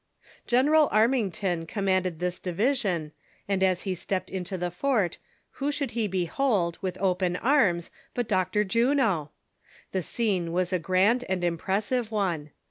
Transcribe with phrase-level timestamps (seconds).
[0.47, 3.11] General Armington commanded this division,
[3.47, 5.19] and as he stepped into the fort
[5.61, 8.63] who should he behold, with open arms, but Dr.
[8.63, 9.29] Juno!
[9.91, 12.49] The scene was a grand and impressive one